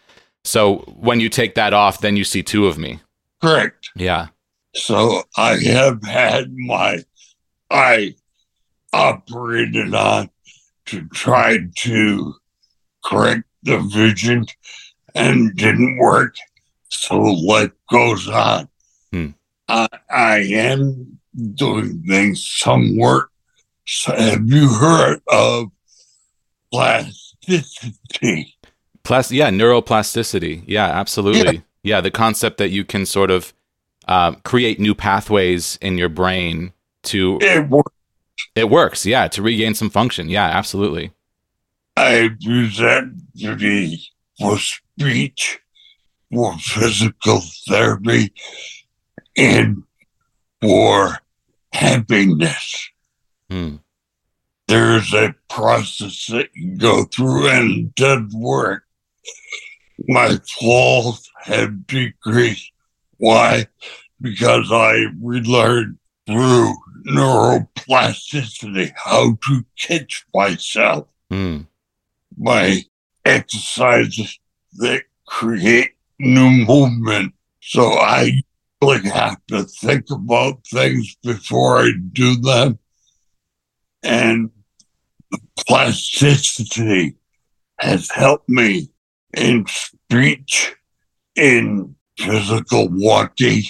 [0.44, 3.01] So when you take that off, then you see two of me.
[3.40, 3.90] Correct.
[3.96, 4.29] Yeah.
[4.74, 7.03] So I have had my
[7.70, 8.14] eye
[8.92, 10.29] operated on
[10.88, 12.35] to try to
[13.05, 14.46] correct the vision
[15.14, 16.35] and didn't work.
[16.88, 18.68] So life goes on.
[19.12, 19.29] Hmm.
[19.68, 21.18] I, I am
[21.55, 23.31] doing things, some work.
[23.87, 25.68] So have you heard of
[26.70, 28.55] plasticity?
[29.03, 30.62] Plas- yeah, neuroplasticity.
[30.66, 31.62] Yeah, absolutely.
[31.83, 32.01] Yeah.
[32.01, 33.55] the concept that you can sort of
[34.07, 36.72] uh, create new pathways in your brain
[37.05, 37.92] to It works.
[38.55, 39.07] It works.
[39.07, 40.29] Yeah, to regain some function.
[40.29, 41.12] Yeah, absolutely.
[41.96, 42.31] I
[42.79, 45.59] that to be for speech,
[46.33, 48.33] for physical therapy,
[49.37, 49.83] and
[50.61, 51.18] for
[51.72, 52.90] happiness.
[53.51, 53.77] Hmm.
[54.68, 58.85] There's a process that you go through and it does work.
[60.07, 62.70] My falls have decreased.
[63.16, 63.66] Why?
[64.20, 66.74] Because I relearned through
[67.07, 71.63] neuroplasticity how to catch myself Hmm.
[72.37, 72.83] my
[73.25, 74.39] exercises
[74.79, 77.35] that create new movement.
[77.61, 78.33] So I
[78.83, 82.79] really have to think about things before I do them.
[84.03, 84.51] And
[85.31, 87.17] the plasticity
[87.79, 88.89] has helped me
[89.37, 90.75] in speech,
[91.37, 93.65] in physical walking.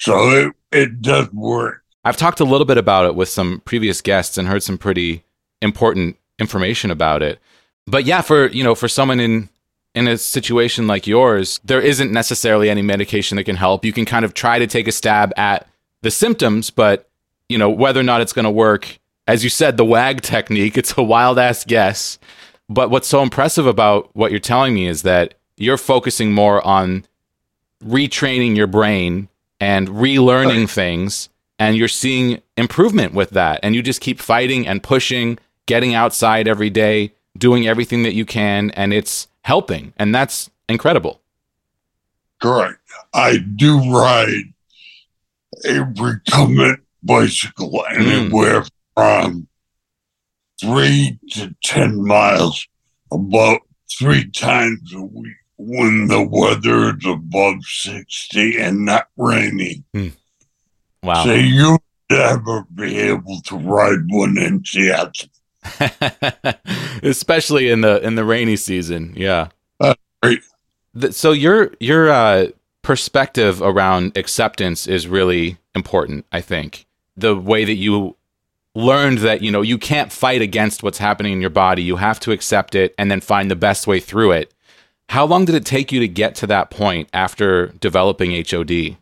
[0.00, 1.83] So it, it does work.
[2.04, 5.24] I've talked a little bit about it with some previous guests and heard some pretty
[5.62, 7.38] important information about it.
[7.86, 9.48] But yeah, for you know, for someone in
[9.94, 13.84] in a situation like yours, there isn't necessarily any medication that can help.
[13.84, 15.68] You can kind of try to take a stab at
[16.02, 17.08] the symptoms, but
[17.48, 20.76] you know, whether or not it's going to work, as you said, the WAG technique,
[20.76, 22.18] it's a wild ass guess.
[22.68, 27.06] But what's so impressive about what you're telling me is that you're focusing more on
[27.84, 29.28] retraining your brain
[29.60, 33.60] and relearning things and you're seeing improvement with that.
[33.62, 38.24] And you just keep fighting and pushing getting outside every day doing everything that you
[38.24, 39.92] can and it's helping.
[39.96, 41.20] And that's incredible.
[42.40, 42.78] Correct.
[43.12, 44.52] I do ride
[45.64, 48.70] a recumbent bicycle anywhere mm.
[48.94, 49.48] from
[50.60, 52.66] three to 10 miles
[53.12, 53.60] about
[53.98, 59.84] three times a week when the weather is above 60 and not raining.
[59.94, 60.08] Hmm.
[61.04, 61.24] Wow.
[61.24, 61.78] So you
[62.10, 65.28] never be able to ride one in Seattle.
[67.02, 69.14] especially in the in the rainy season.
[69.16, 69.48] Yeah.
[69.80, 70.40] Uh, right.
[71.10, 72.48] So your your uh
[72.82, 76.86] perspective around acceptance is really important i think.
[77.16, 78.16] The way that you
[78.74, 81.82] learned that you know you can't fight against what's happening in your body.
[81.82, 84.52] You have to accept it and then find the best way through it.
[85.10, 88.96] How long did it take you to get to that point after developing HOD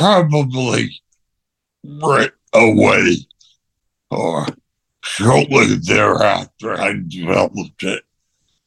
[0.00, 0.98] Probably
[1.84, 3.16] right away
[4.10, 4.46] or
[5.04, 8.02] shortly thereafter, I developed it.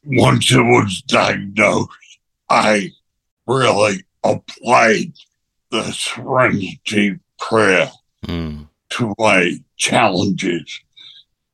[0.05, 1.89] Once it was diagnosed,
[2.51, 2.91] I
[3.47, 5.13] really applied
[5.71, 7.91] the serenity prayer
[8.23, 8.65] Hmm.
[8.91, 10.81] to my challenges.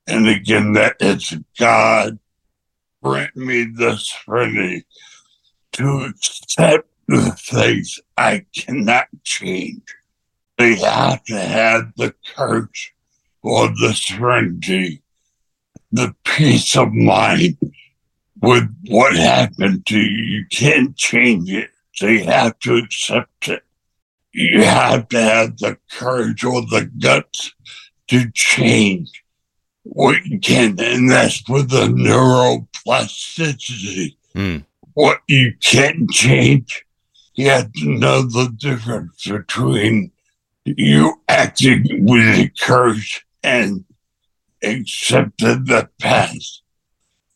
[0.08, 2.20] And again, that is God
[3.02, 4.84] grant me the serenity
[5.72, 9.96] to accept the things I cannot change.
[10.58, 12.94] They have to have the courage
[13.42, 15.02] or the serenity,
[15.92, 17.58] the peace of mind
[18.42, 20.24] with what happened to you.
[20.24, 23.64] You can't change it, They have to accept it.
[24.32, 27.52] You have to have the courage or the guts
[28.10, 29.24] to change
[29.84, 34.16] what you can, and that's with the neuroplasticity.
[34.34, 34.58] Hmm.
[34.94, 36.86] What you can change,
[37.40, 40.12] you have to know the difference between
[40.66, 43.86] you acting with the courage and
[44.62, 46.64] accepting the past.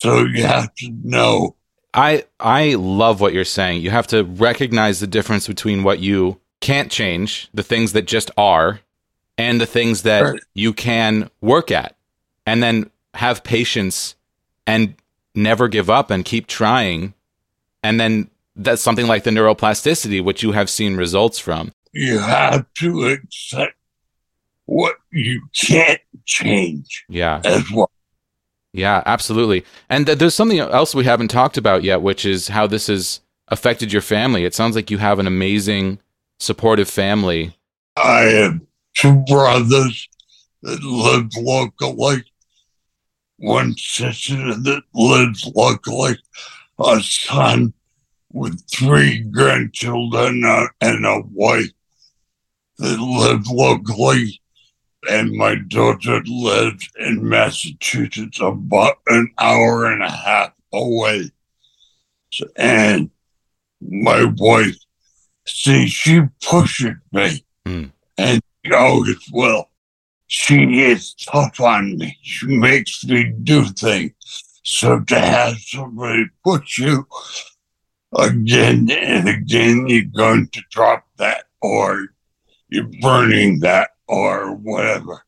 [0.01, 1.55] So you have to know
[1.93, 3.81] I I love what you're saying.
[3.81, 8.32] You have to recognize the difference between what you can't change, the things that just
[8.36, 8.82] are,
[9.38, 10.39] and the things that Right.
[10.53, 11.95] you can work at.
[12.45, 14.15] And then have patience
[14.65, 14.95] and
[15.36, 17.13] never give up and keep trying.
[17.84, 21.72] And then that's something like the neuroplasticity which you have seen results from.
[21.91, 23.74] you have to accept
[24.66, 27.41] what you can't change Yeah.
[27.45, 27.91] as well.
[28.74, 29.64] Yeah, absolutely.
[29.89, 33.20] And th- there's something else we haven't talked about yet, which is how this has
[33.49, 34.45] affected your family.
[34.45, 35.99] It sounds like you have an amazing,
[36.39, 37.56] supportive family.
[37.97, 38.60] I have
[38.95, 40.10] two brothers
[40.64, 42.24] that live locally.
[43.38, 46.18] one sister that lives locally,
[46.80, 47.74] a son
[48.34, 50.43] with three grandchildren
[50.81, 51.69] and a wife
[52.79, 54.41] that live locally.
[55.09, 61.29] And my daughter lives in Massachusetts, about an hour and a half away.
[62.55, 63.11] And
[63.81, 64.77] my wife,
[65.45, 67.45] see, she pushes me.
[67.65, 67.86] Hmm.
[68.17, 69.69] And she always will.
[70.27, 72.17] She is tough on me.
[72.23, 74.13] She makes me do things.
[74.63, 77.05] So to have somebody push you
[78.16, 82.07] again and again, you're going to drop that or
[82.70, 85.26] you're burning that or whatever.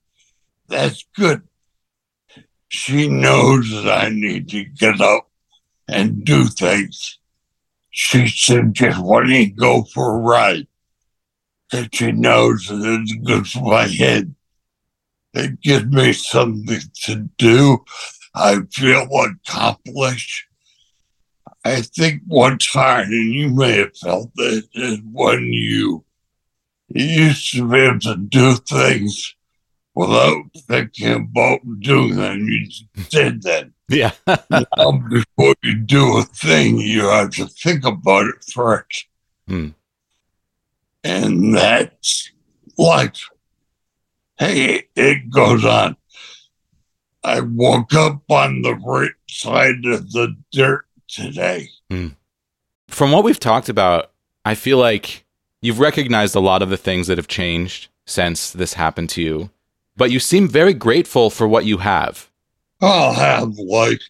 [0.68, 1.42] That's good.
[2.70, 5.30] She knows that I need to get up
[5.88, 7.20] and do things.
[7.92, 10.68] She said, just why don't you go for a ride?
[11.72, 14.36] And she knows that it's good for my head.
[15.34, 17.84] It gives me something to do.
[18.34, 19.08] I feel
[19.48, 20.46] accomplished.
[21.66, 26.06] I think one time, and you may have felt it, is when you,
[26.90, 29.36] you used to be able to do things
[29.96, 32.48] without thinking about doing them.
[32.48, 33.74] You just did them.
[33.90, 34.12] Yeah.
[34.28, 39.08] Now, before you do a thing, you have to think about it first.
[39.48, 39.70] Hmm.
[41.04, 42.32] And that's
[42.78, 43.28] life.
[44.38, 45.98] Hey, it goes on.
[47.24, 51.70] I woke up on the right side of the dirt today.
[52.88, 54.12] From what we've talked about,
[54.44, 55.26] I feel like
[55.62, 59.50] you've recognized a lot of the things that have changed since this happened to you,
[59.98, 62.30] but you seem very grateful for what you have.
[62.82, 64.02] I'll have life.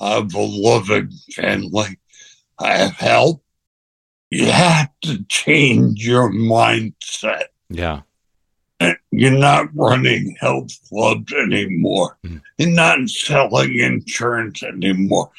[0.00, 1.98] I have a loving family.
[2.58, 3.42] I have help.
[4.30, 7.44] You have to change your mindset.
[7.68, 8.02] Yeah.
[9.10, 12.16] You're not running health clubs anymore.
[12.24, 12.40] Mhm.
[12.58, 15.30] You're not selling insurance anymore.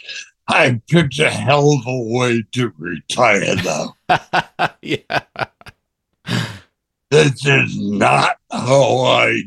[0.50, 3.96] I picked a hell of a way to retire though.
[4.82, 5.20] yeah.
[7.12, 9.44] this is not how I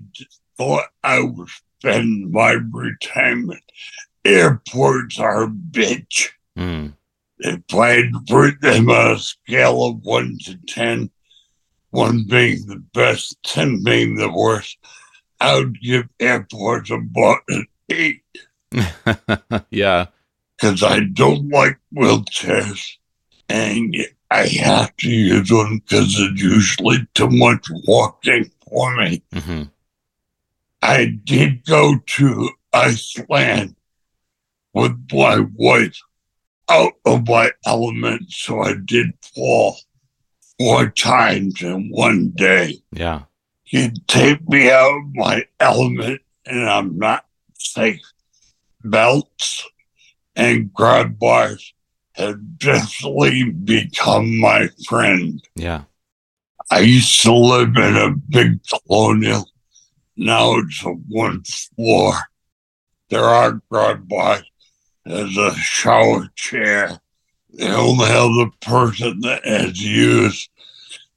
[0.57, 1.49] thought I would
[1.81, 3.63] spend my retirement.
[4.25, 6.29] Airports are a bitch.
[6.57, 6.93] Mm.
[7.41, 11.11] If I had to put them on a scale of one to ten,
[11.91, 14.79] one being the best, ten being the worst,
[15.41, 18.23] I would give airports about an eight
[19.71, 20.07] yeah.
[20.63, 22.93] Because I don't like wheelchairs
[23.49, 23.97] and
[24.31, 29.23] I have to use one because it's usually too much walking for me.
[29.35, 29.63] hmm
[30.81, 33.75] I did go to Iceland
[34.73, 36.01] with my wife
[36.71, 39.77] out of my element, so I did fall
[40.59, 42.83] four times in one day.
[42.93, 43.23] Yeah.
[43.65, 47.27] He'd take me out of my element, and I'm not
[47.59, 48.03] safe.
[48.85, 49.65] Belts
[50.37, 51.75] and grab bars
[52.15, 55.43] have definitely become my friend.
[55.55, 55.83] Yeah.
[56.71, 59.49] I used to live in a big colonial.
[60.17, 62.15] Now it's a one floor.
[63.09, 64.45] There are grab bars.
[65.05, 66.99] There's a shower chair.
[67.51, 70.49] The only other person that has used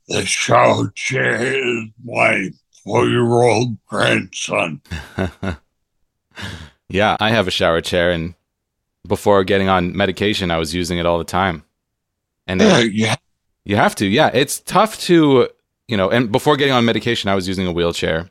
[0.08, 2.50] the shower chair is my
[2.84, 4.82] four year old grandson.
[6.90, 7.18] yeah.
[7.20, 8.36] I have a shower chair, and
[9.08, 11.64] before getting on medication, I was using it all the time.
[12.48, 13.08] And Yeah, it- you
[13.66, 14.06] you have to.
[14.06, 14.30] Yeah.
[14.34, 15.50] It's tough to,
[15.88, 18.30] you know, and before getting on medication, I was using a wheelchair.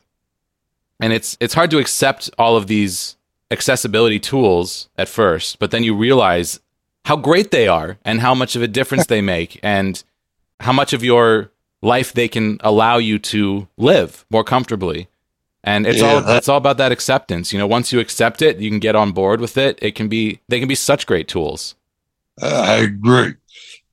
[0.99, 3.17] And it's it's hard to accept all of these
[3.51, 6.59] accessibility tools at first, but then you realize
[7.05, 10.03] how great they are and how much of a difference they make and
[10.61, 11.51] how much of your
[11.81, 15.07] life they can allow you to live more comfortably.
[15.67, 17.51] And it's all Yeah, that- it's all about that acceptance.
[17.51, 19.79] You know, once you accept it, you can get on board with it.
[19.81, 21.75] It can be they can be such great tools.
[22.41, 23.33] I agree.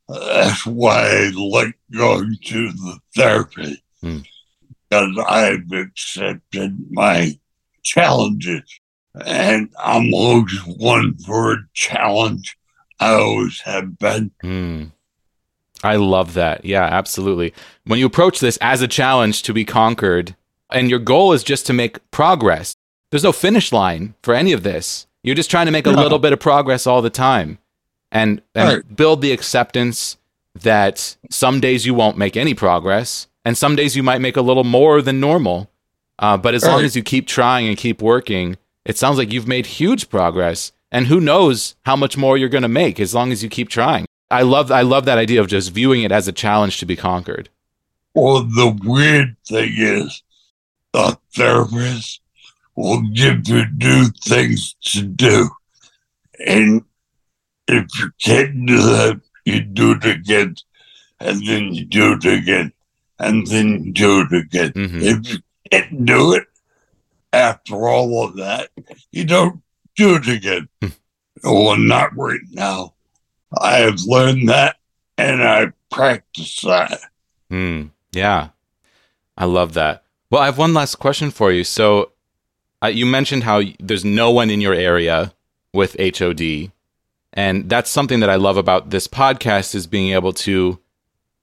[0.08, 4.18] That's why I like going to the therapy Hmm.
[4.90, 7.38] because I've accepted my
[7.82, 8.62] challenges,
[9.24, 12.56] and I'm always one for a challenge.
[13.00, 14.30] I always have been.
[14.42, 14.84] Hmm.
[15.82, 16.64] I love that.
[16.64, 17.54] Yeah, absolutely.
[17.86, 20.36] When you approach this as a challenge to be conquered,
[20.74, 22.74] and your goal is just to make progress,
[23.10, 25.06] there's no finish line for any of this.
[25.22, 26.02] You're just trying to make a No.
[26.02, 27.58] little bit of progress all the time
[28.10, 28.96] and, and Right.
[28.96, 30.16] build the acceptance
[30.60, 34.42] that some days you won't make any progress, and some days you might make a
[34.42, 35.70] little more than normal.
[36.18, 39.48] Uh, but as long as you keep trying and keep working, it sounds like you've
[39.48, 40.72] made huge progress.
[40.90, 43.70] And who knows how much more you're going to make as long as you keep
[43.70, 44.04] trying.
[44.30, 46.96] I love I love that idea of just viewing it as a challenge to be
[46.96, 47.48] conquered.
[48.14, 50.22] Well, the weird thing is,
[50.92, 52.20] the therapist
[52.76, 55.50] will give you new things to do.
[56.46, 56.82] And
[57.68, 60.56] if you can't do that, you do it again,
[61.20, 62.72] and then you do it again,
[63.18, 64.72] and then you do it again.
[64.72, 65.02] Mhm.
[65.02, 65.38] If you
[65.70, 66.44] can't do it
[67.32, 68.70] after all of that,
[69.10, 69.62] you don't
[69.96, 70.68] do it again.
[71.44, 72.94] well, not right now.
[73.58, 74.76] I have learned that
[75.18, 77.00] and I practice that.
[77.50, 78.50] Mm, yeah,
[79.36, 80.01] I love that.
[80.32, 81.62] Well, I have one last question for you.
[81.62, 82.12] So,
[82.82, 85.34] uh, you mentioned how there's no one in your area
[85.74, 86.72] with HOD,
[87.34, 90.78] and that's something that I love about this podcast is being able to,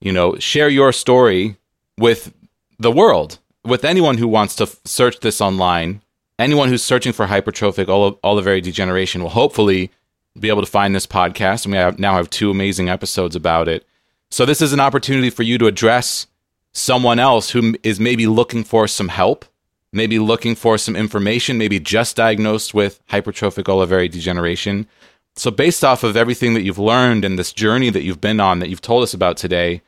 [0.02, 1.58] you know, share your story
[2.00, 2.34] with
[2.80, 6.02] the world, with anyone who wants to f- search this online.
[6.40, 9.92] Anyone who's searching for hypertrophic ol- olivary degeneration will hopefully
[10.40, 13.68] be able to find this podcast, and we have, now have two amazing episodes about
[13.68, 13.86] it.
[14.32, 16.26] So this is an opportunity for you to address
[16.74, 19.46] someone else who is maybe looking for some help,
[19.92, 24.88] maybe looking for some information, maybe just diagnosed with hypertrophic olivary degeneration.
[25.36, 28.60] So based off of everything that you've learned and this journey that you've been on
[28.60, 29.82] that you've told us about today,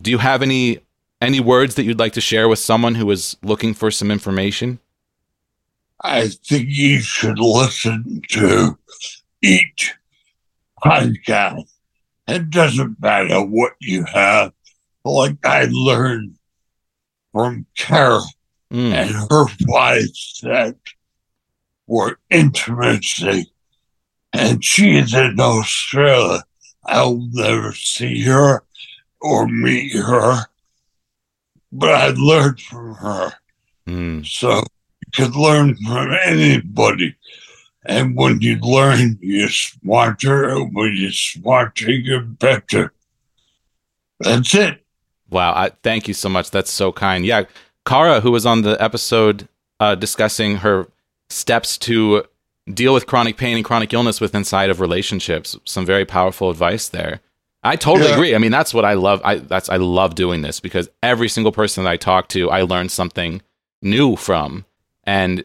[0.00, 0.80] do you have any
[1.20, 4.78] any words that you'd like to share with someone who is looking for some information?
[6.02, 8.78] I think you should listen to
[9.42, 9.94] each
[10.84, 11.64] podcast.
[12.28, 14.52] It doesn't matter what you have.
[15.06, 16.36] Like I learned
[17.32, 18.20] from Kara
[18.72, 20.08] Mm, and her five
[20.42, 20.74] that
[21.86, 23.52] were intimacy.
[24.32, 26.42] And she is in Australia.
[26.84, 28.64] I'll never see her
[29.20, 30.46] or meet her.
[31.70, 33.32] But I learned from her.
[33.88, 37.14] mm, So you could learn from anybody.
[37.84, 40.48] And when you learn, you're smarter.
[40.48, 42.92] And when you're smarter, you're better.
[44.18, 44.84] That's it.
[45.36, 46.50] Wow, I, thank you so much.
[46.50, 47.24] That's so kind.
[47.26, 47.44] Yeah,
[47.84, 49.48] Kara, who was on the episode
[49.80, 50.88] uh, discussing her
[51.28, 52.24] steps to
[52.72, 56.88] deal with chronic pain and chronic illness with inside of relationships, some very powerful advice
[56.88, 57.20] there.
[57.62, 58.14] I totally Yeah.
[58.14, 58.34] agree.
[58.34, 59.20] I mean, that's what I love.
[59.24, 62.62] I that's I love doing this because every single person that I talk to, I
[62.62, 63.42] learn something
[63.82, 64.64] new from.
[65.04, 65.42] And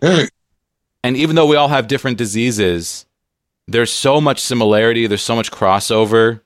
[1.04, 3.06] and even though we all have different diseases,
[3.68, 6.42] there's so much similarity, there's so much crossover,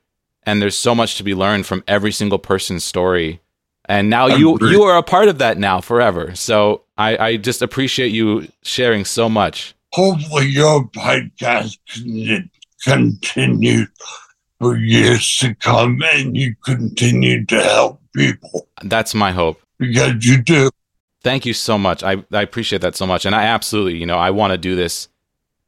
[0.46, 3.42] and there's so much to be learned from every single person's story.
[3.88, 6.34] And now you you are a part of that now forever.
[6.36, 9.76] So I, I just appreciate you sharing so much.
[9.94, 12.50] hopefully your podcast can
[12.84, 13.86] continue
[14.60, 19.62] for years to come and you continue to help people That's my hope.
[19.78, 20.70] because you do.
[21.22, 22.04] Thank you so much.
[22.04, 23.26] I, I appreciate that so much.
[23.26, 25.10] And I absolutely, you know, I want to do this.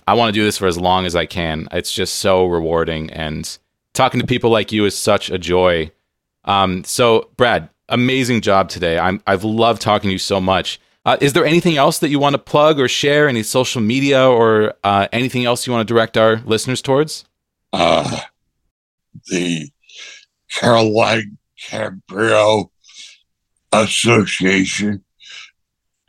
[0.08, 1.68] I want to do this for as long as I can.
[1.72, 3.10] It's just so rewarding.
[3.10, 3.58] And
[3.98, 5.92] talking to people like you is such a joy.
[6.46, 8.98] Um, so, Brad, amazing job today.
[8.98, 10.80] I'm, I've loved talking to you so much.
[11.04, 13.28] Uh, is there anything else that you want to plug or share?
[13.28, 17.26] Any social media or uh, anything else you want to direct our listeners towards?
[17.74, 18.20] Uh,
[19.28, 19.70] the
[20.52, 22.70] Caroline Cabrio
[23.72, 25.04] Association.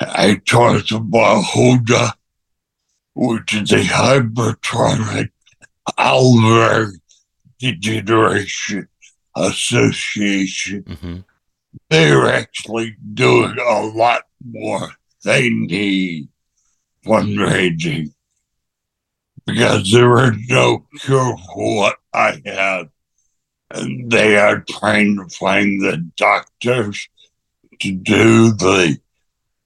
[0.00, 2.14] I talked about HODA,
[3.14, 5.30] which is a hypertrophic
[5.98, 6.98] olivary
[7.58, 8.88] degeneration
[9.36, 10.84] association.
[10.84, 11.18] hmm
[11.90, 14.90] they're actually doing a lot more.
[15.24, 16.28] They need
[17.04, 18.12] fundraising
[19.46, 22.88] because there is no cure for what I have.
[23.70, 27.08] And they are trying to find the doctors
[27.80, 28.98] to do the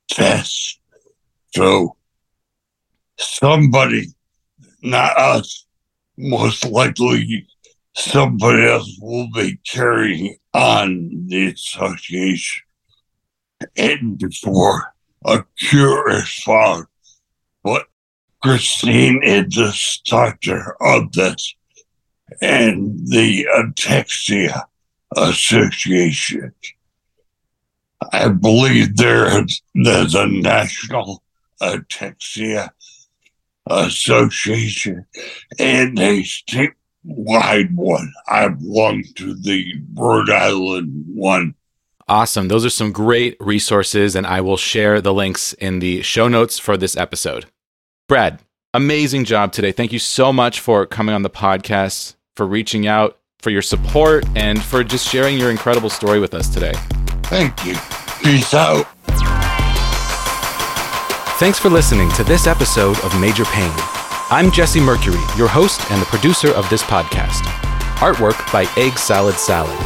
[0.09, 0.81] test.
[1.55, 1.97] So
[3.19, 4.07] somebody,
[4.83, 5.67] not us,
[6.17, 7.47] most likely
[7.95, 12.63] somebody else will be carrying on the association.
[13.77, 14.93] And before
[15.25, 16.87] a cure is found.
[17.63, 17.87] But
[18.43, 21.55] Christine is the starter of this
[22.41, 24.63] and the uh, Ataxia
[25.17, 26.53] Association.
[28.13, 31.23] I believe there is there's a national
[31.61, 32.71] uh, Ataxia
[33.69, 35.07] Association
[35.59, 36.23] and a
[37.07, 38.13] statewide one.
[38.29, 41.55] I belong to the Rhode Island one.
[42.09, 42.49] Awesome.
[42.49, 46.59] Those are some great resources, and I will share the links in the show notes
[46.59, 47.47] for this episode.
[48.09, 48.41] Brad,
[48.75, 49.73] amazing job today.
[49.73, 54.27] Thank you so much for coming on the podcast, for reaching out, for your support,
[54.35, 56.75] and for just sharing your incredible story with us today.
[57.25, 57.77] Thank you.
[58.23, 58.87] Peace out.
[61.39, 63.73] Thanks for listening to this episode of Major Pain.
[64.33, 67.43] I'm Jesse Mercury, your host and the producer of this podcast.
[67.97, 69.79] Artwork by Egg Salad Salad.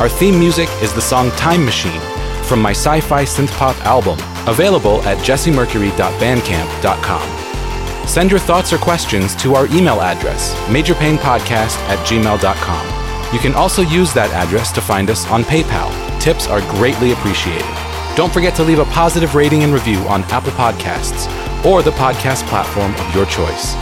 [0.00, 2.00] Our theme music is the song Time Machine
[2.44, 8.08] from my sci fi synth pop album, Available at jessemercury.bandcamp.com.
[8.08, 13.34] Send your thoughts or questions to our email address, majorpainpodcast at gmail.com.
[13.34, 15.90] You can also use that address to find us on PayPal.
[16.22, 17.68] Tips are greatly appreciated.
[18.16, 21.28] Don't forget to leave a positive rating and review on Apple Podcasts
[21.66, 23.76] or the podcast platform of your choice.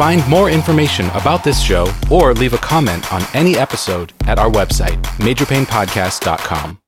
[0.00, 4.48] Find more information about this show or leave a comment on any episode at our
[4.48, 6.79] website, majorpainpodcast.com.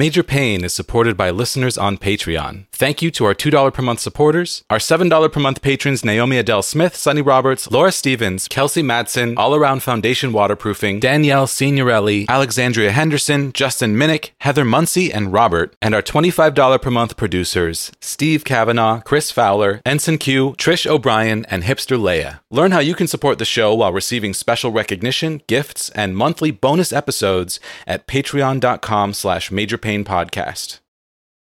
[0.00, 2.64] Major Pain is supported by listeners on Patreon.
[2.72, 6.62] Thank you to our $2 per month supporters, our $7 per month patrons Naomi Adele
[6.62, 13.52] Smith, Sunny Roberts, Laura Stevens, Kelsey Madsen, All Around Foundation Waterproofing, Danielle Signorelli, Alexandria Henderson,
[13.52, 19.30] Justin Minnick, Heather Muncie, and Robert, and our $25 per month producers Steve Kavanaugh, Chris
[19.30, 22.40] Fowler, Ensign Q, Trish O'Brien, and Hipster Leia.
[22.48, 26.90] Learn how you can support the show while receiving special recognition, gifts, and monthly bonus
[26.90, 29.50] episodes at patreon.com slash
[29.90, 30.80] majorpainpodcast.